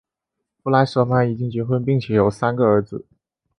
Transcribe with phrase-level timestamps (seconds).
[0.63, 3.05] 弗莱舍曼已经结婚并且有三个儿子。